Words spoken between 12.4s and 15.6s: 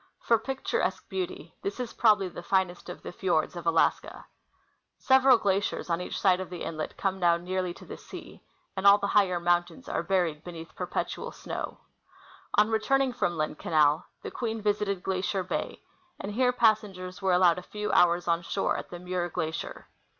On returning from Lynn canal, the Queen visited Glacier